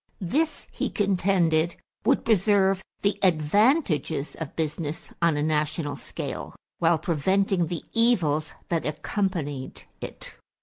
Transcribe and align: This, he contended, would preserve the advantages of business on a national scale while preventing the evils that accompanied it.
This, 0.19 0.65
he 0.71 0.89
contended, 0.89 1.75
would 2.05 2.25
preserve 2.25 2.81
the 3.03 3.19
advantages 3.21 4.33
of 4.33 4.55
business 4.55 5.13
on 5.21 5.37
a 5.37 5.43
national 5.43 5.95
scale 5.95 6.55
while 6.79 6.97
preventing 6.97 7.67
the 7.67 7.83
evils 7.93 8.53
that 8.69 8.83
accompanied 8.87 9.83
it. 10.01 10.39